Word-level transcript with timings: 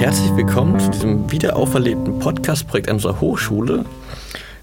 Herzlich 0.00 0.34
willkommen 0.34 0.80
zu 0.80 0.90
diesem 0.90 1.30
wiederauferlebten 1.30 2.20
Podcast-Projekt 2.20 2.88
an 2.88 2.94
unserer 2.94 3.20
Hochschule. 3.20 3.84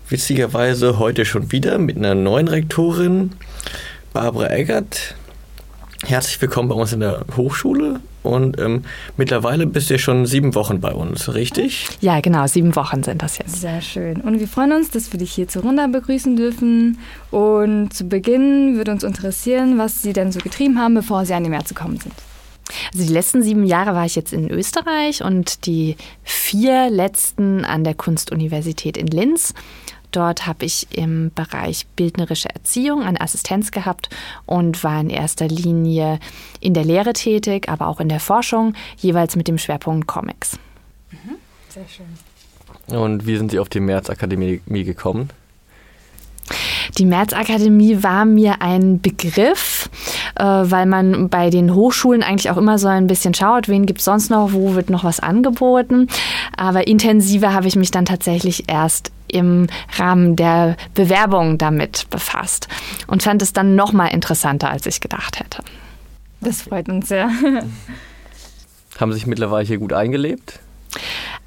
Witzigerweise 0.09 0.97
heute 0.97 1.25
schon 1.25 1.51
wieder 1.51 1.77
mit 1.77 1.97
einer 1.97 2.15
neuen 2.15 2.47
Rektorin, 2.47 3.33
Barbara 4.13 4.49
Eggert. 4.49 5.13
Herzlich 6.03 6.41
willkommen 6.41 6.69
bei 6.69 6.75
uns 6.75 6.93
in 6.93 7.01
der 7.01 7.23
Hochschule 7.35 7.99
und 8.27 8.59
ähm, 8.59 8.83
mittlerweile 9.17 9.65
bist 9.65 9.89
du 9.89 9.97
schon 9.97 10.25
sieben 10.25 10.55
Wochen 10.55 10.79
bei 10.79 10.93
uns, 10.93 11.33
richtig? 11.33 11.87
Ja, 12.01 12.19
genau, 12.19 12.45
sieben 12.47 12.75
Wochen 12.75 13.03
sind 13.03 13.21
das 13.21 13.37
jetzt. 13.37 13.61
Sehr 13.61 13.81
schön. 13.81 14.21
Und 14.21 14.39
wir 14.39 14.47
freuen 14.47 14.73
uns, 14.73 14.91
dass 14.91 15.11
wir 15.11 15.19
dich 15.19 15.31
hier 15.31 15.47
zur 15.47 15.63
Runde 15.63 15.87
begrüßen 15.87 16.35
dürfen. 16.35 16.99
Und 17.31 17.93
zu 17.93 18.05
Beginn 18.05 18.75
würde 18.75 18.91
uns 18.91 19.03
interessieren, 19.03 19.77
was 19.77 20.01
Sie 20.01 20.13
denn 20.13 20.31
so 20.31 20.39
getrieben 20.39 20.79
haben, 20.79 20.93
bevor 20.93 21.25
Sie 21.25 21.33
an 21.33 21.43
die 21.43 21.49
Meer 21.49 21.65
zu 21.65 21.73
kommen 21.73 21.97
sind. 21.97 22.13
Also 22.93 23.05
die 23.05 23.13
letzten 23.13 23.41
sieben 23.43 23.65
Jahre 23.65 23.93
war 23.93 24.05
ich 24.05 24.15
jetzt 24.15 24.33
in 24.33 24.49
Österreich 24.49 25.23
und 25.23 25.65
die 25.65 25.95
vier 26.23 26.89
letzten 26.89 27.63
an 27.63 27.83
der 27.83 27.93
Kunstuniversität 27.93 28.97
in 28.97 29.07
Linz. 29.07 29.53
Dort 30.11 30.47
habe 30.47 30.65
ich 30.65 30.87
im 30.91 31.31
Bereich 31.35 31.85
bildnerische 31.95 32.49
Erziehung 32.49 33.03
eine 33.03 33.21
Assistenz 33.21 33.71
gehabt 33.71 34.09
und 34.45 34.83
war 34.83 34.99
in 34.99 35.09
erster 35.09 35.47
Linie 35.47 36.19
in 36.59 36.73
der 36.73 36.85
Lehre 36.85 37.13
tätig, 37.13 37.69
aber 37.69 37.87
auch 37.87 37.99
in 37.99 38.09
der 38.09 38.19
Forschung, 38.19 38.73
jeweils 38.97 39.35
mit 39.35 39.47
dem 39.47 39.57
Schwerpunkt 39.57 40.07
Comics. 40.07 40.57
Mhm. 41.11 41.35
Sehr 41.69 41.85
schön. 41.87 42.97
Und 42.97 43.25
wie 43.27 43.37
sind 43.37 43.51
Sie 43.51 43.59
auf 43.59 43.69
die 43.69 43.81
Märzakademie 43.81 44.61
gekommen? 44.83 45.29
Die 46.97 47.05
Märzakademie 47.05 48.01
war 48.01 48.25
mir 48.25 48.61
ein 48.61 49.01
Begriff, 49.01 49.89
äh, 50.35 50.43
weil 50.43 50.85
man 50.85 51.29
bei 51.29 51.49
den 51.49 51.75
Hochschulen 51.75 52.23
eigentlich 52.23 52.49
auch 52.49 52.57
immer 52.57 52.79
so 52.79 52.87
ein 52.87 53.07
bisschen 53.07 53.33
schaut, 53.33 53.67
wen 53.67 53.85
gibt 53.85 53.99
es 53.99 54.05
sonst 54.05 54.29
noch, 54.29 54.53
wo 54.53 54.73
wird 54.73 54.89
noch 54.89 55.03
was 55.03 55.19
angeboten. 55.19 56.07
Aber 56.55 56.87
intensiver 56.87 57.53
habe 57.53 57.67
ich 57.67 57.75
mich 57.75 57.91
dann 57.91 58.05
tatsächlich 58.05 58.69
erst 58.69 59.11
im 59.27 59.67
Rahmen 59.97 60.35
der 60.35 60.75
Bewerbung 60.93 61.57
damit 61.57 62.09
befasst 62.09 62.67
und 63.07 63.23
fand 63.23 63.41
es 63.41 63.53
dann 63.53 63.75
noch 63.75 63.93
mal 63.93 64.07
interessanter, 64.07 64.69
als 64.69 64.85
ich 64.85 65.01
gedacht 65.01 65.39
hätte. 65.39 65.63
Das 66.41 66.61
freut 66.61 66.89
uns 66.89 67.07
sehr. 67.07 67.29
Haben 68.99 69.11
Sie 69.11 69.19
sich 69.19 69.27
mittlerweile 69.27 69.65
hier 69.67 69.77
gut 69.77 69.93
eingelebt? 69.93 70.59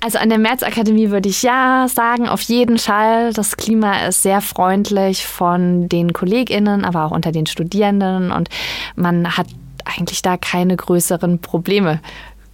Also 0.02 0.18
an 0.18 0.30
der 0.30 0.38
Märzakademie 0.38 1.10
würde 1.10 1.28
ich 1.28 1.42
ja 1.42 1.86
sagen, 1.88 2.28
auf 2.28 2.40
jeden 2.42 2.78
Fall. 2.78 3.32
Das 3.32 3.56
Klima 3.56 4.06
ist 4.06 4.22
sehr 4.22 4.40
freundlich 4.40 5.26
von 5.26 5.88
den 5.88 6.12
KollegInnen, 6.12 6.84
aber 6.84 7.04
auch 7.04 7.10
unter 7.10 7.32
den 7.32 7.46
Studierenden 7.46 8.32
und 8.32 8.48
man 8.96 9.36
hat 9.36 9.46
eigentlich 9.84 10.22
da 10.22 10.36
keine 10.36 10.76
größeren 10.76 11.40
Probleme 11.40 12.00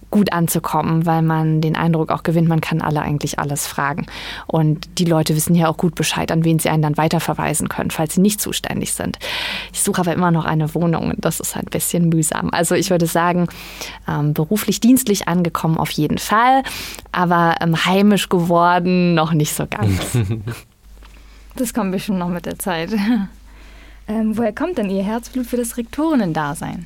gut 0.09 0.31
anzukommen, 0.31 1.05
weil 1.05 1.21
man 1.21 1.61
den 1.61 1.75
Eindruck 1.75 2.11
auch 2.11 2.23
gewinnt, 2.23 2.47
man 2.47 2.61
kann 2.61 2.81
alle 2.81 3.01
eigentlich 3.01 3.39
alles 3.39 3.67
fragen. 3.67 4.05
Und 4.47 4.99
die 4.99 5.05
Leute 5.05 5.35
wissen 5.35 5.55
ja 5.55 5.67
auch 5.67 5.77
gut 5.77 5.95
Bescheid, 5.95 6.31
an 6.31 6.43
wen 6.45 6.59
sie 6.59 6.69
einen 6.69 6.81
dann 6.81 6.97
weiterverweisen 6.97 7.69
können, 7.69 7.91
falls 7.91 8.15
sie 8.15 8.21
nicht 8.21 8.39
zuständig 8.39 8.93
sind. 8.93 9.19
Ich 9.73 9.83
suche 9.83 10.01
aber 10.01 10.13
immer 10.13 10.31
noch 10.31 10.45
eine 10.45 10.73
Wohnung 10.73 11.11
und 11.11 11.25
das 11.25 11.39
ist 11.39 11.57
ein 11.57 11.65
bisschen 11.65 12.09
mühsam. 12.09 12.49
Also 12.51 12.75
ich 12.75 12.89
würde 12.89 13.07
sagen, 13.07 13.47
ähm, 14.07 14.33
beruflich, 14.33 14.79
dienstlich 14.79 15.27
angekommen 15.27 15.77
auf 15.77 15.91
jeden 15.91 16.17
Fall, 16.17 16.63
aber 17.11 17.55
ähm, 17.61 17.85
heimisch 17.85 18.29
geworden 18.29 19.13
noch 19.13 19.33
nicht 19.33 19.53
so 19.53 19.67
ganz. 19.67 20.17
Das 21.57 21.73
kommt 21.73 21.91
bestimmt 21.91 22.19
noch 22.19 22.29
mit 22.29 22.45
der 22.45 22.59
Zeit. 22.59 22.91
Ähm, 24.09 24.37
woher 24.37 24.53
kommt 24.53 24.77
denn 24.77 24.89
Ihr 24.89 25.03
Herzblut 25.03 25.47
für 25.47 25.57
das 25.57 25.75
Rektorinnen-Dasein? 25.75 26.85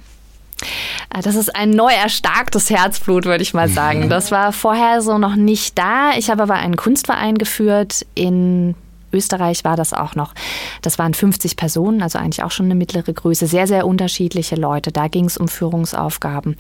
Äh, 1.14 1.22
das 1.22 1.36
ist 1.36 1.56
ein 1.56 1.72
neu 1.72 1.92
erstarktes 1.92 2.70
Herzblut, 2.70 3.26
würde 3.26 3.44
ich 3.44 3.54
mal 3.54 3.70
sagen. 3.70 4.10
Das 4.10 4.32
war 4.32 4.52
vorher 4.52 5.02
so 5.02 5.18
noch 5.18 5.36
nicht 5.36 5.78
da. 5.78 6.12
Ich 6.18 6.30
habe 6.30 6.44
aber 6.44 6.56
einen 6.56 6.76
Kunstverein 6.76 7.38
geführt 7.38 8.06
in 8.16 8.76
Österreich 9.14 9.64
war 9.64 9.76
das 9.76 9.94
auch 9.94 10.16
noch. 10.16 10.34
Das 10.82 11.00
waren 11.00 11.14
50 11.14 11.58
Personen, 11.58 12.02
also 12.02 12.20
eigentlich 12.20 12.44
auch 12.44 12.52
schon 12.52 12.68
eine 12.68 12.76
mittlere 12.76 13.12
Größe. 13.12 13.48
Sehr, 13.48 13.68
sehr 13.68 13.86
unterschiedliche 13.86 14.56
Leute. 14.56 14.92
Da 14.92 15.08
ging 15.08 15.26
es 15.26 15.38
um 15.38 15.48
Führungsaufgaben. 15.48 16.56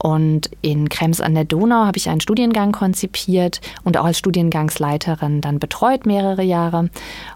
Und 0.00 0.50
in 0.62 0.88
Krems 0.88 1.20
an 1.20 1.34
der 1.34 1.44
Donau 1.44 1.84
habe 1.84 1.98
ich 1.98 2.08
einen 2.08 2.20
Studiengang 2.20 2.72
konzipiert 2.72 3.60
und 3.84 3.96
auch 3.96 4.04
als 4.04 4.18
Studiengangsleiterin 4.18 5.40
dann 5.40 5.58
betreut 5.58 6.06
mehrere 6.06 6.42
Jahre. 6.42 6.90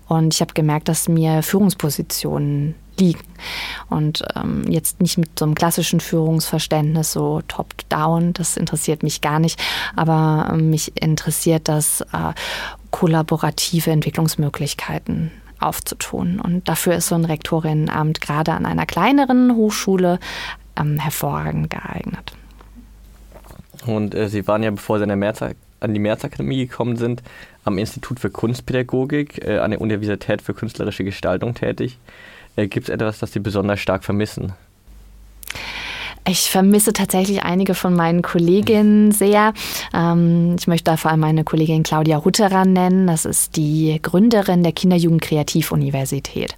Und 0.09 0.35
ich 0.35 0.41
habe 0.41 0.55
gemerkt, 0.55 0.89
dass 0.89 1.09
mir 1.09 1.43
Führungspositionen 1.43 2.75
liegen. 3.01 3.23
Und 3.89 4.25
ähm, 4.35 4.65
jetzt 4.69 5.01
nicht 5.01 5.19
mit 5.19 5.39
so 5.39 5.45
einem 5.45 5.55
klassischen 5.55 6.01
Führungsverständnis, 6.01 7.13
so 7.13 7.43
top-down, 7.49 8.33
das 8.33 8.57
interessiert 8.57 9.03
mich 9.03 9.21
gar 9.21 9.39
nicht, 9.39 9.61
aber 9.95 10.51
äh, 10.53 10.57
mich 10.57 11.01
interessiert 11.01 11.69
das 11.69 12.01
äh, 12.01 12.33
kollaborative 12.91 13.91
Entwicklungsmöglichkeiten 13.91 15.31
aufzutun. 15.61 16.41
Und 16.41 16.69
dafür 16.69 16.95
ist 16.95 17.09
so 17.09 17.15
ein 17.15 17.25
Rektorinnenamt 17.25 18.21
gerade 18.21 18.53
an 18.53 18.67
einer 18.67 18.87
kleineren 18.87 19.55
Hochschule 19.55 20.19
ähm, 20.79 20.99
hervorragend 20.99 21.71
geeignet. 21.71 22.33
Und 23.87 24.15
äh, 24.15 24.29
Sie 24.29 24.47
waren 24.47 24.63
ja, 24.63 24.71
bevor 24.71 24.99
Sie 24.99 25.05
an, 25.11 25.19
März, 25.19 25.43
an 25.43 25.95
die 25.95 26.01
Märzakademie 26.01 26.67
gekommen 26.67 26.97
sind, 26.97 27.23
am 27.65 27.79
Institut 27.79 28.21
für 28.21 28.31
Kunstpädagogik 28.31 29.45
äh, 29.45 29.59
an 29.59 29.71
der 29.71 29.81
Universität 29.81 30.43
für 30.43 30.55
künstlerische 30.55 31.05
Gestaltung 31.05 31.55
tätig. 31.55 31.99
Äh, 32.57 32.69
Gibt 32.69 32.89
es 32.89 32.95
etwas, 32.95 33.19
das 33.19 33.33
Sie 33.33 33.41
besonders 33.41 33.81
stark 33.81 34.03
vermissen? 34.03 34.55
Ich 36.29 36.51
vermisse 36.51 36.93
tatsächlich 36.93 37.45
einige 37.45 37.77
von 37.77 37.95
meinen 37.95 38.21
Kolleginnen 38.21 39.13
sehr. 39.13 39.53
Ähm, 39.95 40.57
ich 40.59 40.67
möchte 40.67 40.91
da 40.91 40.97
vor 40.97 41.13
allem 41.13 41.21
meine 41.21 41.45
Kollegin 41.45 41.85
Claudia 41.85 42.17
Rutterer 42.17 42.65
nennen. 42.65 43.07
Das 43.07 43.25
ist 43.25 43.55
die 43.55 44.01
Gründerin 44.03 44.65
der 44.65 44.73
Kinderjugend-Kreativuniversität. 44.73 46.57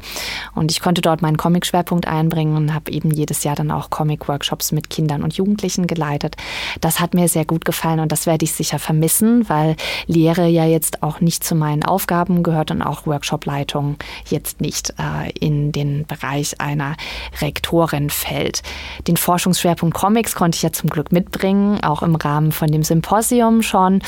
Und 0.55 0.71
ich 0.71 0.81
konnte 0.81 1.03
dort 1.03 1.21
meinen 1.21 1.37
Comic-Schwerpunkt 1.37 2.09
einbringen 2.09 2.57
und 2.57 2.73
habe 2.73 2.91
eben 2.91 3.11
jedes 3.11 3.45
Jahr 3.45 3.57
dann 3.57 3.71
auch 3.71 3.91
Comic-Workshops 3.91 4.73
mit 4.73 4.89
Kindern 4.89 5.23
und 5.23 5.35
Jugendlichen 5.35 5.87
geleitet. 5.87 6.37
Das 6.81 6.99
hat 6.99 7.13
mir 7.13 7.29
sehr 7.29 7.45
gut 7.45 7.67
gefallen 7.67 8.01
und 8.01 8.11
das 8.11 8.25
werde 8.25 8.47
ich 8.47 8.55
sicher 8.55 8.79
vermissen, 8.79 9.51
weil 9.51 9.77
Lehre 10.07 10.49
ja 10.49 10.65
jetzt 10.65 11.03
auch 11.03 11.21
nicht 11.21 11.45
zu 11.45 11.55
meinen 11.55 11.85
Aufgaben 11.85 12.43
gehört 12.43 12.71
und 12.71 12.81
auch 12.81 13.05
Workshop-Leitung 13.05 13.97
jetzt 14.31 14.63
nicht 14.63 14.95
äh, 14.99 15.31
in 15.39 15.73
den 15.73 16.07
Bereich 16.07 16.59
einer 16.59 16.97
Rektorin 17.43 18.09
fällt. 18.09 18.63
Den 19.07 19.19
Forschungs 19.19 19.58
Schwerpunkt 19.61 19.97
Comics 19.97 20.35
konnte 20.35 20.57
ich 20.57 20.63
ja 20.63 20.73
zum 20.73 20.91
Glück 20.91 21.13
mitbringen, 21.13 21.83
auch 21.83 22.03
im 22.03 22.15
Rahmen 22.15 22.53
von 22.53 22.69
dem 22.69 22.83
Symposium 22.83 23.63
schon. 23.63 24.03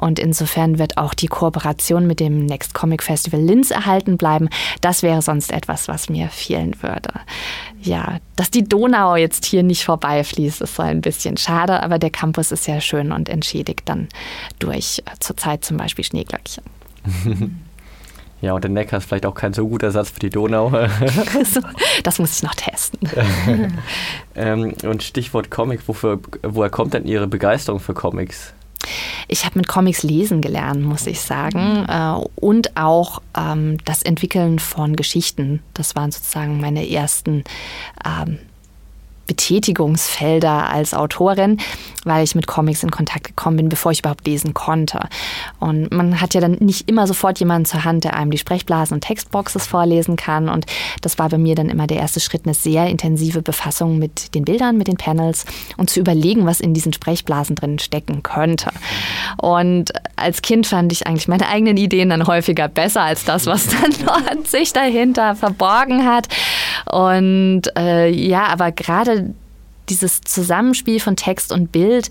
Und 0.00 0.18
insofern 0.18 0.78
wird 0.78 0.98
auch 0.98 1.14
die 1.14 1.28
Kooperation 1.28 2.06
mit 2.06 2.20
dem 2.20 2.46
Next 2.46 2.74
Comic 2.74 3.02
Festival 3.02 3.40
Linz 3.40 3.70
erhalten 3.70 4.16
bleiben. 4.16 4.48
Das 4.80 5.02
wäre 5.02 5.22
sonst 5.22 5.52
etwas, 5.52 5.88
was 5.88 6.08
mir 6.08 6.28
fehlen 6.28 6.76
würde. 6.82 7.10
Ja, 7.80 8.18
dass 8.36 8.50
die 8.50 8.64
Donau 8.64 9.16
jetzt 9.16 9.44
hier 9.44 9.62
nicht 9.62 9.84
vorbeifließt, 9.84 10.60
ist 10.60 10.76
so 10.76 10.82
ein 10.82 11.00
bisschen 11.00 11.36
schade, 11.36 11.82
aber 11.82 11.98
der 11.98 12.10
Campus 12.10 12.52
ist 12.52 12.64
sehr 12.64 12.80
schön 12.80 13.12
und 13.12 13.28
entschädigt 13.28 13.82
dann 13.84 14.08
durch 14.58 15.02
äh, 15.06 15.10
zurzeit 15.20 15.64
zum 15.64 15.76
Beispiel 15.76 16.04
Schneeglöckchen. 16.04 16.64
Ja, 18.42 18.52
und 18.52 18.62
der 18.62 18.70
Neckar 18.70 18.98
ist 18.98 19.06
vielleicht 19.06 19.26
auch 19.26 19.34
kein 19.34 19.54
so 19.54 19.66
guter 19.66 19.90
Satz 19.90 20.10
für 20.10 20.20
die 20.20 20.30
Donau. 20.30 20.70
das 22.04 22.18
muss 22.18 22.36
ich 22.36 22.42
noch 22.42 22.54
testen. 22.54 23.08
ähm, 24.34 24.74
und 24.84 25.02
Stichwort 25.02 25.50
Comic, 25.50 25.80
wofür, 25.86 26.20
woher 26.42 26.70
kommt 26.70 26.94
denn 26.94 27.06
Ihre 27.06 27.26
Begeisterung 27.26 27.80
für 27.80 27.94
Comics? 27.94 28.52
Ich 29.28 29.44
habe 29.44 29.58
mit 29.58 29.68
Comics 29.68 30.02
lesen 30.02 30.40
gelernt, 30.40 30.82
muss 30.82 31.06
ich 31.06 31.20
sagen. 31.20 31.86
Äh, 31.88 32.24
und 32.36 32.76
auch 32.76 33.22
ähm, 33.36 33.78
das 33.84 34.02
Entwickeln 34.02 34.58
von 34.58 34.96
Geschichten. 34.96 35.62
Das 35.74 35.96
waren 35.96 36.12
sozusagen 36.12 36.60
meine 36.60 36.88
ersten 36.88 37.42
ähm, 38.04 38.38
Betätigungsfelder 39.26 40.70
als 40.70 40.94
Autorin, 40.94 41.58
weil 42.04 42.24
ich 42.24 42.34
mit 42.34 42.46
Comics 42.46 42.82
in 42.82 42.90
Kontakt 42.90 43.24
gekommen 43.24 43.56
bin, 43.56 43.68
bevor 43.68 43.92
ich 43.92 44.00
überhaupt 44.00 44.26
lesen 44.26 44.54
konnte. 44.54 45.00
Und 45.58 45.92
man 45.92 46.20
hat 46.20 46.34
ja 46.34 46.40
dann 46.40 46.52
nicht 46.60 46.88
immer 46.88 47.06
sofort 47.06 47.38
jemanden 47.40 47.66
zur 47.66 47.84
Hand, 47.84 48.04
der 48.04 48.14
einem 48.14 48.30
die 48.30 48.38
Sprechblasen 48.38 48.94
und 48.94 49.00
Textboxes 49.02 49.66
vorlesen 49.66 50.16
kann. 50.16 50.48
Und 50.48 50.66
das 51.02 51.18
war 51.18 51.28
bei 51.28 51.38
mir 51.38 51.54
dann 51.54 51.68
immer 51.68 51.86
der 51.86 51.98
erste 51.98 52.20
Schritt, 52.20 52.42
eine 52.44 52.54
sehr 52.54 52.86
intensive 52.86 53.42
Befassung 53.42 53.98
mit 53.98 54.34
den 54.34 54.44
Bildern, 54.44 54.76
mit 54.76 54.88
den 54.88 54.96
Panels 54.96 55.44
und 55.76 55.90
zu 55.90 56.00
überlegen, 56.00 56.46
was 56.46 56.60
in 56.60 56.74
diesen 56.74 56.92
Sprechblasen 56.92 57.56
drin 57.56 57.78
stecken 57.78 58.22
könnte. 58.22 58.70
Und 59.38 59.92
als 60.16 60.42
Kind 60.42 60.66
fand 60.66 60.92
ich 60.92 61.06
eigentlich 61.06 61.28
meine 61.28 61.48
eigenen 61.48 61.76
Ideen 61.76 62.10
dann 62.10 62.26
häufiger 62.26 62.68
besser 62.68 63.02
als 63.02 63.24
das, 63.24 63.46
was 63.46 63.66
dann 63.80 63.92
dort 64.04 64.46
sich 64.46 64.72
dahinter 64.72 65.34
verborgen 65.34 66.06
hat. 66.06 66.28
Und 66.90 67.62
äh, 67.76 68.08
ja, 68.08 68.46
aber 68.46 68.72
gerade 68.72 69.15
dieses 69.88 70.20
Zusammenspiel 70.20 71.00
von 71.00 71.16
Text 71.16 71.52
und 71.52 71.72
Bild 71.72 72.08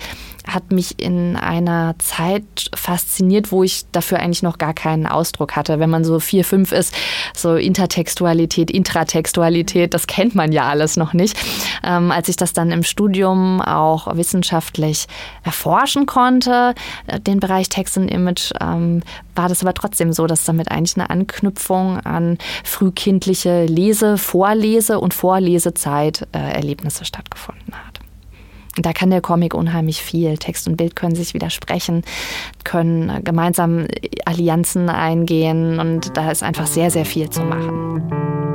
hat 0.47 0.71
mich 0.71 0.99
in 0.99 1.35
einer 1.35 1.95
Zeit 1.99 2.69
fasziniert, 2.73 3.51
wo 3.51 3.63
ich 3.63 3.85
dafür 3.91 4.19
eigentlich 4.19 4.43
noch 4.43 4.57
gar 4.57 4.73
keinen 4.73 5.07
Ausdruck 5.07 5.55
hatte. 5.55 5.79
Wenn 5.79 5.89
man 5.89 6.03
so 6.03 6.19
vier, 6.19 6.45
fünf 6.45 6.71
ist, 6.71 6.93
so 7.35 7.55
Intertextualität, 7.55 8.71
Intratextualität, 8.71 9.93
das 9.93 10.07
kennt 10.07 10.35
man 10.35 10.51
ja 10.51 10.69
alles 10.69 10.97
noch 10.97 11.13
nicht. 11.13 11.37
Ähm, 11.83 12.11
als 12.11 12.29
ich 12.29 12.35
das 12.35 12.53
dann 12.53 12.71
im 12.71 12.83
Studium 12.83 13.61
auch 13.61 14.15
wissenschaftlich 14.15 15.07
erforschen 15.43 16.05
konnte, 16.05 16.75
äh, 17.07 17.19
den 17.19 17.39
Bereich 17.39 17.69
Text 17.69 17.97
und 17.97 18.07
Image, 18.07 18.51
ähm, 18.61 19.01
war 19.35 19.49
das 19.49 19.61
aber 19.61 19.73
trotzdem 19.73 20.13
so, 20.13 20.27
dass 20.27 20.45
damit 20.45 20.71
eigentlich 20.71 20.95
eine 20.95 21.09
Anknüpfung 21.09 21.99
an 21.99 22.37
frühkindliche 22.63 23.65
Lese-, 23.65 24.17
Vorlese- 24.17 24.99
und 24.99 25.13
Vorlesezeit 25.13 26.27
äh, 26.33 26.61
stattgefunden 27.03 27.73
hat. 27.73 27.99
Da 28.77 28.91
kann 28.91 29.09
der 29.09 29.21
Comic 29.21 29.53
unheimlich 29.53 30.01
viel. 30.01 30.37
Text 30.37 30.67
und 30.67 30.75
Bild 30.75 30.95
können 30.95 31.15
sich 31.15 31.33
widersprechen, 31.33 32.03
können 32.63 33.23
gemeinsam 33.23 33.87
Allianzen 34.25 34.89
eingehen 34.89 35.79
und 35.79 36.17
da 36.17 36.31
ist 36.31 36.43
einfach 36.43 36.67
sehr, 36.67 36.91
sehr 36.91 37.05
viel 37.05 37.29
zu 37.29 37.41
machen. 37.41 38.54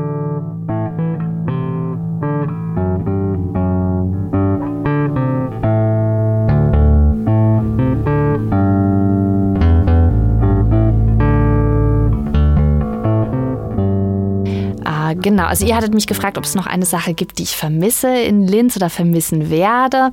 Genau. 15.21 15.45
Also 15.45 15.67
ihr 15.67 15.77
hattet 15.77 15.95
mich 15.95 16.07
gefragt, 16.07 16.39
ob 16.39 16.45
es 16.45 16.55
noch 16.55 16.67
eine 16.67 16.87
Sache 16.87 17.15
gibt, 17.15 17.39
die 17.39 17.45
ich 17.45 17.57
vermisse 17.57 18.09
in 18.09 18.47
Linz 18.47 18.77
oder 18.77 18.91
vermissen 18.91 19.51
werde. 19.51 20.11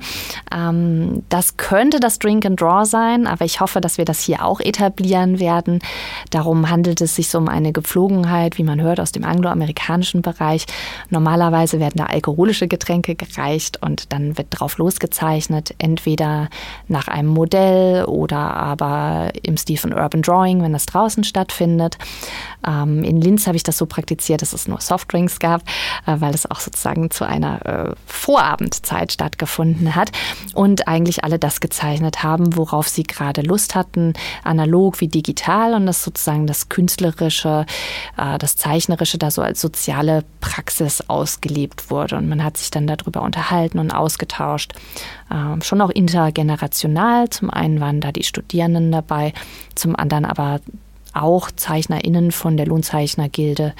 Ähm, 0.54 1.22
das 1.28 1.56
könnte 1.56 2.00
das 2.00 2.18
Drink 2.18 2.46
and 2.46 2.60
Draw 2.60 2.84
sein, 2.84 3.26
aber 3.26 3.44
ich 3.44 3.60
hoffe, 3.60 3.80
dass 3.80 3.98
wir 3.98 4.04
das 4.04 4.20
hier 4.20 4.44
auch 4.44 4.60
etablieren 4.60 5.40
werden. 5.40 5.80
Darum 6.30 6.70
handelt 6.70 7.00
es 7.00 7.16
sich 7.16 7.28
so 7.28 7.38
um 7.38 7.48
eine 7.48 7.72
Gepflogenheit, 7.72 8.58
wie 8.58 8.64
man 8.64 8.80
hört, 8.80 9.00
aus 9.00 9.12
dem 9.12 9.24
angloamerikanischen 9.24 10.22
Bereich. 10.22 10.66
Normalerweise 11.10 11.80
werden 11.80 11.98
da 11.98 12.06
alkoholische 12.06 12.68
Getränke 12.68 13.14
gereicht 13.14 13.82
und 13.82 14.12
dann 14.12 14.38
wird 14.38 14.48
drauf 14.50 14.78
losgezeichnet, 14.78 15.74
entweder 15.78 16.48
nach 16.86 17.08
einem 17.08 17.28
Modell 17.28 18.04
oder 18.04 18.38
aber 18.38 19.32
im 19.42 19.56
Stil 19.56 19.76
von 19.76 19.92
Urban 19.92 20.22
Drawing, 20.22 20.62
wenn 20.62 20.72
das 20.72 20.86
draußen 20.86 21.24
stattfindet. 21.24 21.98
Ähm, 22.66 23.04
in 23.04 23.20
Linz 23.20 23.46
habe 23.46 23.56
ich 23.56 23.62
das 23.62 23.78
so 23.78 23.86
praktiziert, 23.86 24.42
dass 24.42 24.52
es 24.52 24.68
nur 24.68 24.80
Softdrinks 24.98 25.38
gab, 25.38 25.62
äh, 26.06 26.16
weil 26.18 26.34
es 26.34 26.50
auch 26.50 26.60
sozusagen 26.60 27.10
zu 27.10 27.24
einer 27.24 27.66
äh, 27.66 27.94
Vorabendzeit 28.06 29.12
stattgefunden 29.12 29.94
hat 29.94 30.10
und 30.54 30.88
eigentlich 30.88 31.24
alle 31.24 31.38
das 31.38 31.60
gezeichnet 31.60 32.22
haben, 32.22 32.56
worauf 32.56 32.88
sie 32.88 33.04
gerade 33.04 33.42
Lust 33.42 33.74
hatten, 33.74 34.14
analog 34.42 35.00
wie 35.00 35.08
digital 35.08 35.74
und 35.74 35.86
das 35.86 36.02
sozusagen 36.02 36.46
das 36.46 36.68
Künstlerische, 36.68 37.64
äh, 38.16 38.38
das 38.38 38.56
Zeichnerische 38.56 39.18
da 39.18 39.30
so 39.30 39.42
als 39.42 39.60
soziale 39.60 40.24
Praxis 40.40 41.04
ausgelebt 41.08 41.90
wurde 41.90 42.16
und 42.16 42.28
man 42.28 42.42
hat 42.42 42.56
sich 42.56 42.70
dann 42.70 42.86
darüber 42.86 43.22
unterhalten 43.22 43.78
und 43.78 43.92
ausgetauscht. 43.92 44.72
Ähm, 45.30 45.62
schon 45.62 45.80
auch 45.80 45.90
intergenerational. 45.90 47.28
Zum 47.30 47.50
einen 47.50 47.80
waren 47.80 48.00
da 48.00 48.12
die 48.12 48.24
Studierenden 48.24 48.90
dabei, 48.90 49.32
zum 49.74 49.94
anderen 49.94 50.24
aber 50.24 50.60
auch 51.22 51.50
ZeichnerInnen 51.50 52.32
von 52.32 52.56
der 52.56 52.66
Lohnzeichnergilde 52.66 53.74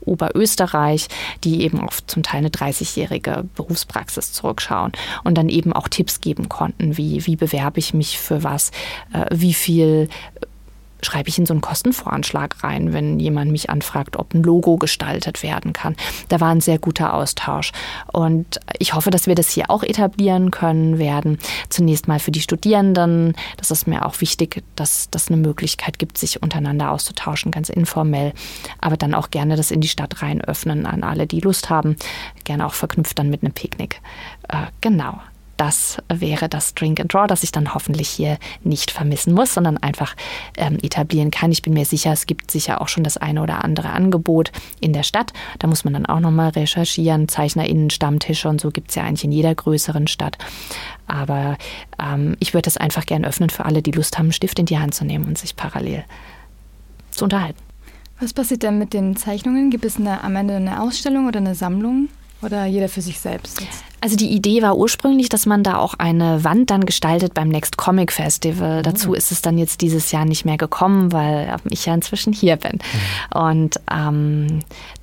Oberösterreich, 0.00 1.08
die 1.44 1.62
eben 1.62 1.80
auf 1.80 2.04
zum 2.06 2.22
Teil 2.22 2.38
eine 2.38 2.48
30-jährige 2.48 3.44
Berufspraxis 3.54 4.32
zurückschauen 4.32 4.92
und 5.24 5.36
dann 5.36 5.48
eben 5.48 5.72
auch 5.72 5.88
Tipps 5.88 6.20
geben 6.20 6.48
konnten, 6.48 6.96
wie, 6.96 7.26
wie 7.26 7.36
bewerbe 7.36 7.78
ich 7.78 7.94
mich 7.94 8.18
für 8.18 8.42
was, 8.42 8.70
äh, 9.12 9.26
wie 9.30 9.54
viel 9.54 10.08
schreibe 11.02 11.28
ich 11.28 11.38
in 11.38 11.46
so 11.46 11.54
einen 11.54 11.60
Kostenvoranschlag 11.60 12.62
rein, 12.62 12.92
wenn 12.92 13.18
jemand 13.18 13.50
mich 13.50 13.70
anfragt, 13.70 14.16
ob 14.16 14.34
ein 14.34 14.42
Logo 14.42 14.76
gestaltet 14.76 15.42
werden 15.42 15.72
kann. 15.72 15.96
Da 16.28 16.40
war 16.40 16.50
ein 16.50 16.60
sehr 16.60 16.78
guter 16.78 17.14
Austausch. 17.14 17.72
Und 18.12 18.60
ich 18.78 18.94
hoffe, 18.94 19.10
dass 19.10 19.26
wir 19.26 19.34
das 19.34 19.50
hier 19.50 19.70
auch 19.70 19.82
etablieren 19.82 20.50
können 20.50 20.98
werden. 20.98 21.38
Zunächst 21.68 22.08
mal 22.08 22.18
für 22.18 22.30
die 22.30 22.40
Studierenden. 22.40 23.34
Das 23.56 23.70
ist 23.70 23.86
mir 23.86 24.04
auch 24.06 24.20
wichtig, 24.20 24.62
dass 24.76 25.08
das 25.10 25.28
eine 25.28 25.36
Möglichkeit 25.36 25.98
gibt, 25.98 26.18
sich 26.18 26.42
untereinander 26.42 26.90
auszutauschen, 26.90 27.52
ganz 27.52 27.68
informell. 27.68 28.32
Aber 28.80 28.96
dann 28.96 29.14
auch 29.14 29.30
gerne 29.30 29.56
das 29.56 29.70
in 29.70 29.80
die 29.80 29.88
Stadt 29.88 30.22
rein 30.22 30.40
öffnen 30.40 30.86
an 30.86 31.02
alle, 31.02 31.26
die 31.26 31.40
Lust 31.40 31.70
haben. 31.70 31.96
Gerne 32.44 32.66
auch 32.66 32.74
verknüpft 32.74 33.18
dann 33.18 33.30
mit 33.30 33.42
einem 33.42 33.52
Picknick. 33.52 34.00
Äh, 34.48 34.66
genau 34.80 35.20
das 35.60 35.98
wäre 36.08 36.48
das 36.48 36.72
Drink 36.72 37.00
and 37.00 37.12
Draw, 37.12 37.26
das 37.26 37.42
ich 37.42 37.52
dann 37.52 37.74
hoffentlich 37.74 38.08
hier 38.08 38.38
nicht 38.64 38.90
vermissen 38.90 39.34
muss, 39.34 39.52
sondern 39.52 39.76
einfach 39.76 40.16
ähm, 40.56 40.78
etablieren 40.82 41.30
kann. 41.30 41.52
Ich 41.52 41.60
bin 41.60 41.74
mir 41.74 41.84
sicher, 41.84 42.12
es 42.12 42.24
gibt 42.24 42.50
sicher 42.50 42.80
auch 42.80 42.88
schon 42.88 43.04
das 43.04 43.18
eine 43.18 43.42
oder 43.42 43.62
andere 43.62 43.90
Angebot 43.90 44.52
in 44.80 44.94
der 44.94 45.02
Stadt. 45.02 45.34
Da 45.58 45.66
muss 45.66 45.84
man 45.84 45.92
dann 45.92 46.06
auch 46.06 46.20
nochmal 46.20 46.48
recherchieren. 46.48 47.28
ZeichnerInnen, 47.28 47.90
Stammtische 47.90 48.48
und 48.48 48.58
so 48.58 48.70
gibt 48.70 48.88
es 48.88 48.94
ja 48.94 49.02
eigentlich 49.02 49.24
in 49.24 49.32
jeder 49.32 49.54
größeren 49.54 50.06
Stadt. 50.06 50.38
Aber 51.06 51.58
ähm, 52.02 52.38
ich 52.40 52.54
würde 52.54 52.70
es 52.70 52.78
einfach 52.78 53.04
gern 53.04 53.26
öffnen 53.26 53.50
für 53.50 53.66
alle, 53.66 53.82
die 53.82 53.90
Lust 53.90 54.16
haben, 54.16 54.26
einen 54.26 54.32
Stift 54.32 54.58
in 54.58 54.64
die 54.64 54.78
Hand 54.78 54.94
zu 54.94 55.04
nehmen 55.04 55.26
und 55.26 55.36
sich 55.36 55.56
parallel 55.56 56.04
zu 57.10 57.24
unterhalten. 57.24 57.60
Was 58.18 58.32
passiert 58.32 58.62
denn 58.62 58.78
mit 58.78 58.94
den 58.94 59.14
Zeichnungen? 59.14 59.68
Gibt 59.68 59.84
es 59.84 59.98
eine, 59.98 60.24
am 60.24 60.36
Ende 60.36 60.56
eine 60.56 60.80
Ausstellung 60.80 61.28
oder 61.28 61.40
eine 61.40 61.54
Sammlung? 61.54 62.08
Oder 62.42 62.64
jeder 62.64 62.88
für 62.88 63.02
sich 63.02 63.20
selbst? 63.20 63.60
Jetzt? 63.60 63.84
Also 64.00 64.16
die 64.16 64.30
Idee 64.30 64.62
war 64.62 64.76
ursprünglich, 64.76 65.28
dass 65.28 65.44
man 65.44 65.62
da 65.62 65.76
auch 65.76 65.94
eine 65.94 66.42
Wand 66.42 66.70
dann 66.70 66.86
gestaltet 66.86 67.34
beim 67.34 67.48
Next 67.48 67.76
Comic 67.76 68.12
Festival. 68.12 68.78
Mhm. 68.78 68.82
Dazu 68.82 69.12
ist 69.12 69.30
es 69.30 69.42
dann 69.42 69.58
jetzt 69.58 69.82
dieses 69.82 70.10
Jahr 70.10 70.24
nicht 70.24 70.44
mehr 70.44 70.56
gekommen, 70.56 71.12
weil 71.12 71.54
ich 71.68 71.84
ja 71.84 71.94
inzwischen 71.94 72.32
hier 72.32 72.56
bin. 72.56 72.78
Mhm. 72.78 73.40
Und 73.40 73.80
ähm, 73.90 74.60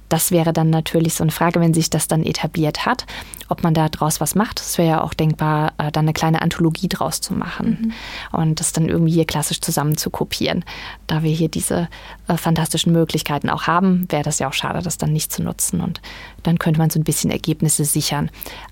das 0.10 0.32
wäre 0.32 0.54
dann 0.54 0.70
natürlich 0.70 1.14
so 1.14 1.24
eine 1.24 1.32
Frage, 1.32 1.60
wenn 1.60 1.74
sich 1.74 1.90
das 1.90 2.08
dann 2.08 2.24
etabliert 2.24 2.86
hat, 2.86 3.06
ob 3.50 3.64
man 3.64 3.74
da 3.74 3.90
draus 3.90 4.20
was 4.20 4.36
macht. 4.36 4.60
Es 4.60 4.78
wäre 4.78 4.90
ja 4.90 5.02
auch 5.02 5.14
denkbar, 5.14 5.74
äh, 5.78 5.92
dann 5.92 6.06
eine 6.06 6.14
kleine 6.14 6.42
Anthologie 6.42 6.90
draus 6.90 7.22
zu 7.22 7.34
machen 7.34 7.94
mhm. 8.32 8.40
und 8.40 8.60
das 8.60 8.74
dann 8.74 8.90
irgendwie 8.90 9.14
hier 9.14 9.26
klassisch 9.26 9.62
zusammen 9.62 9.98
zu 9.98 10.10
kopieren. 10.10 10.64
Da 11.08 11.24
wir 11.24 11.32
hier 11.32 11.50
diese 11.50 11.88
äh, 12.28 12.38
fantastischen 12.38 12.92
Möglichkeiten 12.92 13.50
auch 13.50 13.64
haben, 13.64 14.06
wäre 14.10 14.24
das 14.24 14.40
ja 14.40 14.48
auch 14.48 14.54
schade, 14.54 14.82
das 14.82 14.98
dann 14.98 15.14
nicht 15.14 15.32
zu 15.32 15.44
nutzen 15.44 15.82
und 15.82 16.02
dann 16.44 16.60
könnte 16.60 16.80
man 16.80 16.90
so 16.90 17.00
ein 17.00 17.04
bisschen 17.04 17.32
Ergebnisse 17.32 17.86
sichern. 17.86 18.30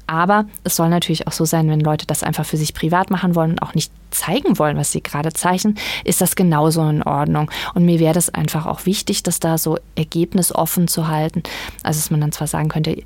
Aber 0.07 0.46
es 0.63 0.75
soll 0.75 0.90
natürlich 0.90 1.28
auch 1.28 1.31
so 1.31 1.46
sein, 1.46 1.69
wenn 1.69 1.80
Leute 1.80 2.06
das 2.06 2.24
einfach 2.24 2.46
für 2.46 2.57
sich 2.57 2.74
privat 2.74 3.10
machen 3.10 3.36
wollen 3.36 3.52
und 3.52 3.62
auch 3.62 3.74
nicht 3.74 3.92
zeigen 4.12 4.57
wollen, 4.60 4.78
was 4.78 4.92
sie 4.92 5.02
gerade 5.02 5.34
zeichnen, 5.34 5.78
ist 6.04 6.22
das 6.22 6.36
genauso 6.36 6.88
in 6.88 7.04
Ordnung. 7.04 7.52
Und 7.74 7.86
mir 7.86 8.00
wäre 8.00 8.13
das 8.13 8.30
einfach 8.30 8.66
auch 8.66 8.86
wichtig, 8.86 9.24
das 9.24 9.40
da 9.40 9.57
so 9.57 9.78
ergebnisoffen 9.96 10.88
zu 10.88 11.07
halten. 11.07 11.44
Also 11.84 12.00
dass 12.00 12.12
man 12.12 12.22
dann 12.22 12.31
zwar 12.31 12.48
sagen 12.48 12.69
könnte, 12.69 12.98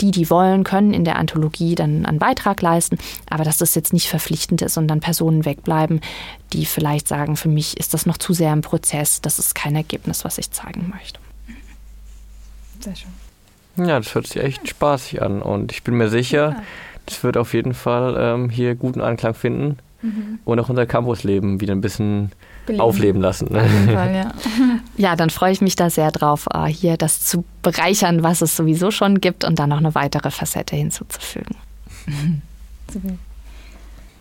die, 0.00 0.10
die 0.10 0.30
wollen, 0.30 0.64
können 0.64 0.94
in 0.94 1.04
der 1.04 1.16
Anthologie 1.16 1.74
dann 1.74 2.06
einen 2.06 2.18
Beitrag 2.18 2.62
leisten, 2.62 2.98
aber 3.28 3.44
dass 3.44 3.58
das 3.58 3.74
jetzt 3.74 3.92
nicht 3.92 4.08
verpflichtend 4.08 4.62
ist 4.62 4.76
und 4.76 4.88
dann 4.88 5.00
Personen 5.00 5.44
wegbleiben, 5.44 6.00
die 6.52 6.64
vielleicht 6.64 7.08
sagen, 7.08 7.36
für 7.36 7.48
mich 7.48 7.76
ist 7.78 7.94
das 7.94 8.06
noch 8.06 8.18
zu 8.18 8.32
sehr 8.32 8.52
im 8.52 8.62
Prozess, 8.62 9.20
das 9.20 9.38
ist 9.38 9.54
kein 9.54 9.76
Ergebnis, 9.76 10.24
was 10.24 10.38
ich 10.38 10.50
zeigen 10.50 10.92
möchte. 10.94 11.20
Sehr 12.80 12.96
schön. 12.96 13.29
Ja, 13.76 13.98
das 13.98 14.14
hört 14.14 14.26
sich 14.26 14.42
echt 14.42 14.68
spaßig 14.68 15.22
an 15.22 15.42
und 15.42 15.72
ich 15.72 15.82
bin 15.82 15.94
mir 15.94 16.08
sicher, 16.08 16.50
ja. 16.50 16.62
das 17.06 17.22
wird 17.22 17.36
auf 17.36 17.54
jeden 17.54 17.74
Fall 17.74 18.16
ähm, 18.18 18.50
hier 18.50 18.74
guten 18.74 19.00
Anklang 19.00 19.34
finden 19.34 19.78
mhm. 20.02 20.38
und 20.44 20.58
auch 20.58 20.68
unser 20.68 20.86
Campusleben 20.86 21.60
wieder 21.60 21.74
ein 21.74 21.80
bisschen 21.80 22.32
Beleben. 22.66 22.82
aufleben 22.82 23.22
lassen. 23.22 23.48
Auf 23.56 23.62
jeden 23.62 23.90
Fall, 23.90 24.14
ja. 24.14 24.32
ja, 24.96 25.16
dann 25.16 25.30
freue 25.30 25.52
ich 25.52 25.60
mich 25.60 25.76
da 25.76 25.88
sehr 25.90 26.10
drauf, 26.10 26.46
äh, 26.52 26.66
hier 26.66 26.96
das 26.96 27.20
zu 27.20 27.44
bereichern, 27.62 28.22
was 28.22 28.42
es 28.42 28.56
sowieso 28.56 28.90
schon 28.90 29.20
gibt 29.20 29.44
und 29.44 29.58
dann 29.58 29.70
noch 29.70 29.78
eine 29.78 29.94
weitere 29.94 30.30
Facette 30.30 30.76
hinzuzufügen. 30.76 31.56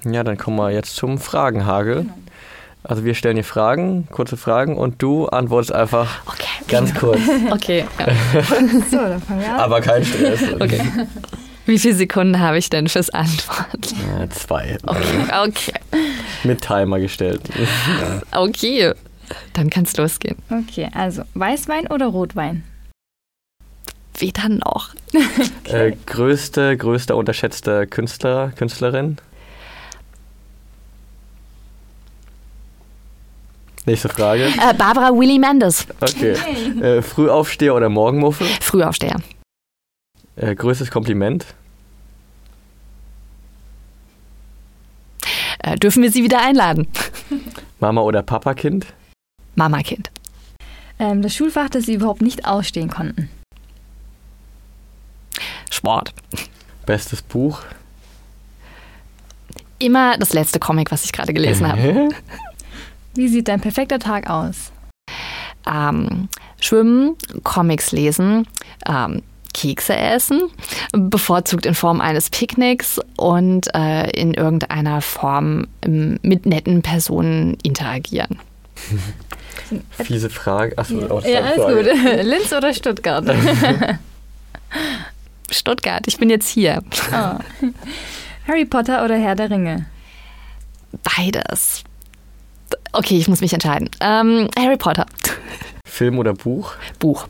Ja, 0.06 0.24
dann 0.24 0.38
kommen 0.38 0.56
wir 0.56 0.72
jetzt 0.72 0.96
zum 0.96 1.18
Fragenhagel. 1.18 2.04
Genau. 2.04 2.14
Also 2.84 3.04
wir 3.04 3.14
stellen 3.14 3.36
dir 3.36 3.44
Fragen, 3.44 4.08
kurze 4.10 4.38
Fragen 4.38 4.78
und 4.78 5.02
du 5.02 5.28
antwortest 5.28 5.74
einfach 5.74 6.26
okay. 6.26 6.48
ganz 6.68 6.94
kurz. 6.94 7.20
Okay. 7.52 7.86
Ja. 8.00 8.44
so, 8.90 8.98
dann 8.98 9.22
fangen 9.22 9.42
wir 9.42 9.54
an. 9.54 9.60
Aber 9.60 9.82
kein 9.82 10.06
Stress. 10.06 10.42
Okay. 10.60 10.82
Wie 11.66 11.78
viele 11.78 11.94
Sekunden 11.94 12.40
habe 12.40 12.58
ich 12.58 12.70
denn 12.70 12.88
fürs 12.88 13.10
Antworten? 13.10 13.96
Ja, 14.18 14.30
zwei. 14.30 14.78
Okay, 14.86 15.04
okay. 15.46 15.74
Mit 16.44 16.62
Timer 16.62 17.00
gestellt. 17.00 17.42
Okay, 18.32 18.94
dann 19.54 19.70
kann 19.70 19.84
es 19.84 19.96
losgehen. 19.98 20.38
Okay, 20.50 20.90
also 20.94 21.24
Weißwein 21.36 21.88
oder 21.88 22.08
Rotwein? 22.08 22.64
Weder 24.18 24.50
noch. 24.50 24.96
Okay. 25.66 25.90
Äh, 25.90 25.98
größte, 26.06 26.76
größte 26.76 27.16
unterschätzte 27.16 27.86
Künstler, 27.86 28.52
Künstlerin? 28.56 29.18
Nächste 33.86 34.10
Frage. 34.10 34.46
Äh, 34.46 34.74
Barbara 34.74 35.10
Willy 35.10 35.40
Mendes. 35.40 35.88
Okay. 36.02 36.34
Äh, 36.82 37.02
Frühaufsteher 37.02 37.76
oder 37.76 37.90
Morgenmuffel? 37.90 38.48
Frühaufsteher. 38.62 39.18
Äh, 40.36 40.56
größtes 40.56 40.92
Kompliment? 40.92 41.46
äh, 45.70 45.78
dürfen 45.78 46.04
wir 46.04 46.12
Sie 46.12 46.24
wieder 46.24 46.42
einladen. 46.42 46.88
Mama 47.80 48.02
oder 48.02 48.22
Papa 48.22 48.54
Kind? 48.54 48.88
Mama 49.56 49.80
Kind. 49.82 50.10
Ähm, 51.00 51.22
das 51.22 51.34
Schulfach, 51.36 51.70
das 51.70 51.86
Sie 51.86 51.94
überhaupt 51.94 52.22
nicht 52.22 52.46
ausstehen 52.46 52.90
konnten. 52.90 53.30
Sport. 55.70 56.14
Bestes 56.86 57.22
Buch? 57.22 57.62
Immer 59.78 60.18
das 60.18 60.34
letzte 60.34 60.60
Comic, 60.60 60.92
was 60.92 61.06
ich 61.06 61.12
gerade 61.14 61.34
gelesen 61.34 61.68
habe. 61.68 62.10
Wie 63.20 63.28
sieht 63.28 63.50
dein 63.50 63.60
perfekter 63.60 64.00
Tag 64.00 64.30
aus? 64.30 64.72
Ähm, 65.70 66.30
schwimmen, 66.62 67.18
Comics 67.44 67.92
lesen, 67.92 68.48
ähm, 68.88 69.24
Kekse 69.54 69.94
essen, 69.94 70.44
bevorzugt 70.94 71.66
in 71.66 71.76
Form 71.76 72.00
eines 72.00 72.30
Picknicks 72.30 72.98
und 73.18 73.68
äh, 73.76 74.10
in 74.12 74.36
irgendeiner 74.36 75.02
Form 75.02 75.68
ähm, 75.82 76.18
mit 76.22 76.46
netten 76.46 76.82
Personen 76.82 77.58
interagieren. 77.62 78.40
Fiese 80.02 80.30
Frage. 80.30 80.78
Achso, 80.78 81.06
auch 81.10 81.26
Ja, 81.26 81.42
alles 81.42 81.56
Frage. 81.62 81.92
gut. 81.92 82.04
Linz 82.24 82.54
oder 82.54 82.74
Stuttgart? 82.74 83.26
Stuttgart, 85.52 86.04
ich 86.08 86.18
bin 86.18 86.30
jetzt 86.30 86.48
hier. 86.48 86.82
Ah. 87.12 87.40
Harry 88.48 88.64
Potter 88.64 89.04
oder 89.04 89.18
Herr 89.18 89.36
der 89.36 89.50
Ringe? 89.50 89.88
Beides. 91.04 91.84
Okay, 92.92 93.18
ich 93.18 93.28
muss 93.28 93.42
mich 93.42 93.54
entscheiden. 93.54 93.90
Ähm, 94.02 94.48
Harry 94.58 94.78
Potter. 94.78 95.06
Film 95.86 96.18
oder 96.20 96.34
Buch? 96.34 96.74
Buch. 97.00 97.28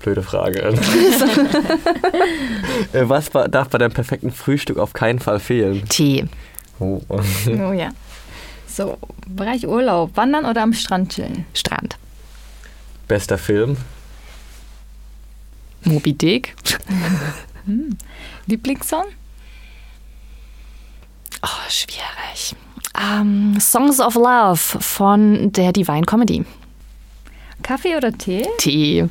Blöde 0.00 0.22
Frage. 0.22 0.74
Äh, 2.92 3.08
Was 3.08 3.30
darf 3.30 3.68
bei 3.68 3.78
deinem 3.78 3.92
perfekten 3.92 4.30
Frühstück 4.32 4.76
auf 4.78 4.92
keinen 4.92 5.18
Fall 5.18 5.40
fehlen? 5.40 5.88
Tee. 5.88 6.26
Oh. 6.78 7.00
Oh 7.08 7.72
ja. 7.72 7.90
So, 8.66 8.98
Bereich 9.26 9.66
Urlaub. 9.66 10.16
Wandern 10.16 10.44
oder 10.44 10.62
am 10.62 10.72
Strand 10.72 11.12
chillen? 11.14 11.46
Strand. 11.54 11.96
Bester 13.08 13.38
Film? 13.38 13.76
Moby 15.84 16.12
Dick. 16.12 16.54
Lieblingssong? 18.46 19.04
Oh, 21.42 21.48
schwierig. 21.68 22.54
Ähm, 23.00 23.58
Songs 23.60 24.00
of 24.00 24.14
Love 24.14 24.56
von 24.56 25.50
der 25.52 25.72
Divine 25.72 26.02
Comedy. 26.02 26.44
Kaffee 27.62 27.96
oder 27.96 28.12
Tee? 28.12 28.44
Tee. 28.58 29.08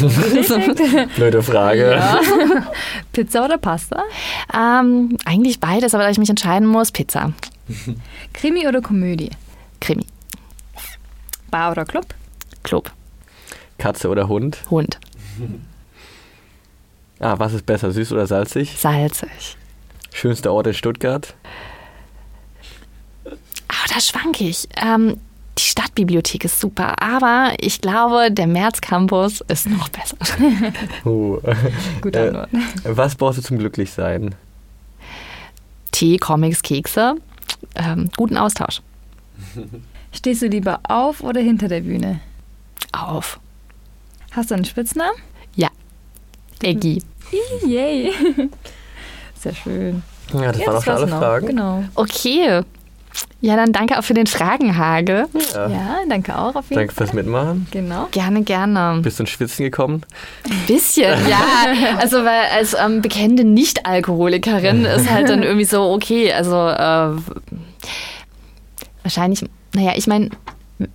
Blöde 1.16 1.42
Frage. 1.42 1.92
ja. 1.92 2.20
Pizza 3.12 3.44
oder 3.44 3.58
Pasta? 3.58 4.02
Ähm, 4.52 5.16
eigentlich 5.24 5.60
beides, 5.60 5.94
aber 5.94 6.04
da 6.04 6.10
ich 6.10 6.18
mich 6.18 6.28
entscheiden 6.30 6.66
muss, 6.66 6.90
Pizza. 6.90 7.32
Krimi 8.32 8.66
oder 8.66 8.80
Komödie? 8.80 9.30
Krimi. 9.80 10.04
Bar 11.50 11.70
oder 11.72 11.84
Club? 11.84 12.06
Club. 12.64 12.90
Katze 13.78 14.08
oder 14.08 14.28
Hund? 14.28 14.58
Hund. 14.70 14.98
Ah, 17.20 17.38
was 17.38 17.52
ist 17.52 17.66
besser, 17.66 17.92
süß 17.92 18.12
oder 18.12 18.26
salzig? 18.26 18.74
Salzig. 18.78 19.56
Schönster 20.12 20.52
Ort 20.52 20.66
in 20.66 20.74
Stuttgart? 20.74 21.34
Aber 23.72 23.94
da 23.94 24.00
schwanke 24.00 24.44
ich. 24.44 24.68
Ähm, 24.76 25.18
die 25.58 25.62
Stadtbibliothek 25.62 26.44
ist 26.44 26.60
super, 26.60 27.02
aber 27.02 27.54
ich 27.60 27.80
glaube, 27.80 28.30
der 28.30 28.46
März 28.46 28.80
Campus 28.80 29.42
ist 29.48 29.66
noch 29.68 29.88
besser. 29.90 30.16
Uh. 31.04 31.38
Gute 32.00 32.18
Äh, 32.18 32.28
Antwort. 32.28 32.48
Was 32.84 33.14
brauchst 33.16 33.38
du 33.38 33.42
zum 33.42 33.58
Glücklichsein? 33.58 34.34
Tee, 35.90 36.16
Comics, 36.16 36.62
Kekse. 36.62 37.16
Ähm, 37.74 38.08
guten 38.16 38.36
Austausch. 38.38 38.80
Stehst 40.12 40.42
du 40.42 40.46
lieber 40.46 40.80
auf 40.84 41.22
oder 41.22 41.40
hinter 41.40 41.68
der 41.68 41.80
Bühne? 41.80 42.20
Auf. 42.92 43.38
Hast 44.32 44.50
du 44.50 44.54
einen 44.54 44.64
Spitznamen? 44.64 45.14
Ja. 45.54 45.68
Eggy. 46.62 47.02
Yay. 47.66 48.12
Sehr 49.38 49.54
schön. 49.54 50.02
Ja, 50.32 50.52
das 50.52 50.60
Ja, 50.60 50.66
waren 50.68 50.76
auch 50.76 50.84
schon 50.84 50.94
alle 50.94 51.06
noch. 51.08 51.18
Fragen. 51.18 51.46
Genau. 51.48 51.84
Okay. 51.94 52.62
Ja, 53.40 53.56
dann 53.56 53.72
danke 53.72 53.98
auch 53.98 54.04
für 54.04 54.14
den 54.14 54.26
Fragenhagel. 54.26 55.26
Ja. 55.54 55.68
Ja, 55.68 55.98
danke 56.08 56.38
auch 56.38 56.54
auf 56.54 56.70
jeden 56.70 56.76
Danke 56.80 56.94
Fall. 56.94 57.06
fürs 57.06 57.14
Mitmachen. 57.14 57.66
Genau. 57.72 58.06
Gerne, 58.12 58.42
gerne. 58.42 59.00
Bist 59.02 59.18
du 59.18 59.24
ins 59.24 59.30
Schwitzen 59.30 59.64
gekommen? 59.64 60.02
Ein 60.48 60.66
bisschen, 60.68 61.28
ja. 61.28 61.98
Also 61.98 62.18
weil 62.18 62.44
als 62.56 62.74
ähm, 62.74 63.02
bekennende 63.02 63.44
Nicht-Alkoholikerin 63.44 64.84
ist 64.96 65.10
halt 65.10 65.28
dann 65.28 65.42
irgendwie 65.42 65.64
so, 65.64 65.90
okay, 65.90 66.32
also 66.32 66.54
äh, 66.54 67.16
wahrscheinlich, 69.02 69.44
naja, 69.74 69.92
ich 69.96 70.06
meine, 70.06 70.30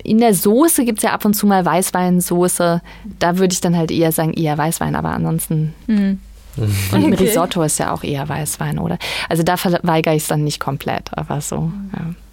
in 0.02 0.18
der 0.18 0.34
Soße 0.34 0.84
gibt 0.84 0.98
es 0.98 1.04
ja 1.04 1.12
ab 1.12 1.24
und 1.24 1.34
zu 1.34 1.46
mal 1.46 1.64
Weißweinsoße. 1.64 2.80
Da 3.18 3.38
würde 3.38 3.52
ich 3.52 3.60
dann 3.60 3.76
halt 3.76 3.90
eher 3.90 4.12
sagen, 4.12 4.32
eher 4.32 4.56
Weißwein, 4.56 4.94
aber 4.94 5.10
ansonsten. 5.10 5.74
Mhm. 5.86 6.20
Und 6.92 7.04
ein 7.04 7.12
Okay. 7.14 7.24
Risotto 7.24 7.62
ist 7.62 7.78
ja 7.78 7.92
auch 7.92 8.02
eher 8.04 8.28
Weißwein, 8.28 8.78
oder? 8.78 8.98
Also 9.28 9.42
da 9.42 9.56
verweigere 9.56 10.14
ich 10.14 10.22
es 10.22 10.28
dann 10.28 10.44
nicht 10.44 10.60
komplett, 10.60 11.10
aber 11.16 11.40
so. 11.40 11.70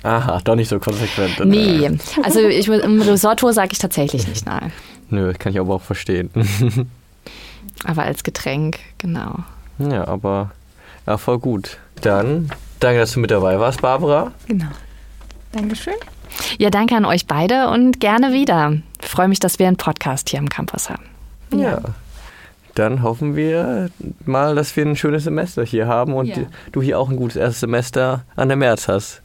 Ja. 0.03 0.17
Aha, 0.17 0.41
doch 0.43 0.55
nicht 0.55 0.69
so 0.69 0.79
konsequent. 0.79 1.39
Nee, 1.45 1.89
also 2.23 2.41
ich, 2.41 2.67
im 2.67 3.01
Risotto 3.01 3.51
sage 3.51 3.69
ich 3.71 3.79
tatsächlich 3.79 4.27
nicht 4.27 4.45
nein. 4.45 4.71
Nö, 5.09 5.33
kann 5.33 5.51
ich 5.53 5.59
aber 5.59 5.75
auch 5.75 5.81
verstehen. 5.81 6.29
Aber 7.83 8.03
als 8.03 8.23
Getränk, 8.23 8.79
genau. 8.97 9.39
ja, 9.79 10.07
aber 10.07 10.51
ja, 11.05 11.17
voll 11.17 11.39
gut. 11.39 11.77
Dann 12.01 12.49
danke, 12.79 12.99
dass 12.99 13.11
du 13.11 13.19
mit 13.19 13.31
dabei 13.31 13.59
warst, 13.59 13.81
Barbara. 13.81 14.31
Genau. 14.47 14.67
Dankeschön. 15.51 15.93
Ja, 16.57 16.69
danke 16.69 16.95
an 16.95 17.05
euch 17.05 17.27
beide 17.27 17.69
und 17.69 17.99
gerne 17.99 18.31
wieder. 18.33 18.73
Ich 19.01 19.07
freue 19.09 19.27
mich, 19.27 19.39
dass 19.39 19.59
wir 19.59 19.67
einen 19.67 19.75
Podcast 19.77 20.29
hier 20.29 20.39
am 20.39 20.47
Campus 20.49 20.89
haben. 20.89 21.03
Ja. 21.53 21.79
Dann 22.75 23.01
hoffen 23.03 23.35
wir 23.35 23.89
mal, 24.25 24.53
dass 24.55 24.75
wir 24.75 24.85
ein 24.85 24.95
schönes 24.95 25.23
Semester 25.23 25.63
hier 25.63 25.87
haben 25.87 26.13
und 26.13 26.27
Ja. 26.27 26.43
du 26.71 26.81
hier 26.81 26.99
auch 26.99 27.09
ein 27.09 27.15
gutes 27.15 27.37
erstes 27.37 27.61
Semester 27.61 28.25
an 28.35 28.49
der 28.49 28.57
März 28.57 28.87
hast. 28.87 29.21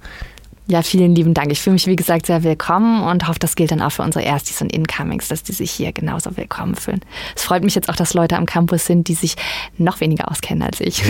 Ja, 0.69 0.83
vielen 0.83 1.16
lieben 1.16 1.35
Dank. 1.35 1.50
Ich 1.50 1.61
fühle 1.61 1.75
mich, 1.75 1.88
wie 1.88 1.97
gesagt, 1.97 2.26
sehr 2.26 2.45
willkommen 2.45 3.02
und 3.02 3.26
hoffe, 3.26 3.40
das 3.40 3.57
gilt 3.57 3.73
dann 3.73 3.83
auch 3.83 3.90
für 3.90 4.02
unsere 4.02 4.25
Erstis 4.25 4.62
und 4.62 4.73
Incomings, 4.73 5.26
dass 5.26 5.42
die 5.42 5.50
sich 5.52 5.73
hier 5.73 5.92
genauso 5.92 6.37
willkommen 6.37 6.76
fühlen. 6.76 7.00
Es 7.35 7.42
freut 7.42 7.64
mich 7.64 7.75
jetzt 7.75 7.88
auch, 7.88 7.97
dass 7.97 8.14
Leute 8.14 8.37
am 8.37 8.47
Campus 8.47 8.87
sind, 8.87 9.09
die 9.09 9.14
sich 9.14 9.35
noch 9.78 9.99
weniger 10.00 10.30
auskennen 10.30 10.62
als 10.62 10.80
ich. 10.80 11.02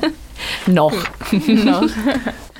noch. 0.66 0.94
Noch. 1.46 1.86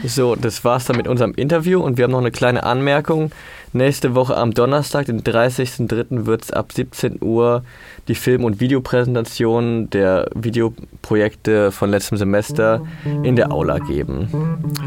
So, 0.04 0.36
das 0.36 0.62
war's 0.64 0.84
dann 0.84 0.96
mit 0.98 1.08
unserem 1.08 1.32
Interview 1.32 1.80
und 1.80 1.96
wir 1.96 2.04
haben 2.04 2.12
noch 2.12 2.18
eine 2.18 2.30
kleine 2.30 2.62
Anmerkung. 2.62 3.30
Nächste 3.72 4.14
Woche 4.14 4.36
am 4.36 4.52
Donnerstag, 4.52 5.06
den 5.06 5.22
30.03. 5.22 6.26
wird 6.26 6.44
es 6.44 6.50
ab 6.50 6.72
17 6.72 7.18
Uhr 7.20 7.62
die 8.08 8.14
Film- 8.14 8.44
und 8.44 8.60
Videopräsentation 8.60 9.90
der 9.90 10.30
Videoprojekte 10.34 11.70
von 11.70 11.90
letztem 11.90 12.16
Semester 12.16 12.80
in 13.22 13.36
der 13.36 13.52
Aula 13.52 13.78
geben. 13.78 14.28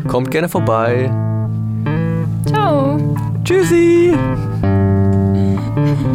Kommt 0.08 0.32
gerne 0.32 0.50
vorbei. 0.50 1.12
Ciao. 2.46 2.98
Tschüssi! 3.44 4.14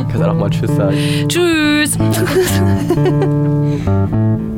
Kannst 0.09 0.15
du 0.15 0.31
auch 0.31 0.35
mal 0.35 0.51
Tschüss 0.51 0.75
sagen? 0.77 0.97
Tschüss. 1.29 1.97